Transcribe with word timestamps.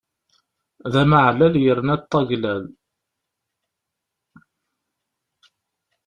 D 0.91 0.93
amaɛlal 1.01 1.53
yerna 1.63 1.95
ṭṭaglal. 2.01 2.63